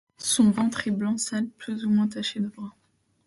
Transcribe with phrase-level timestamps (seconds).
[0.17, 2.73] Son ventre est blanc sale plus ou moins taché de brun.